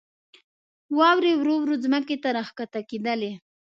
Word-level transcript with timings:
واورې 0.97 1.31
ورو 1.37 1.55
ورو 1.61 1.75
ځمکې 1.85 2.15
ته 2.23 2.29
راکښته 2.37 2.81
کېدلې. 2.89 3.31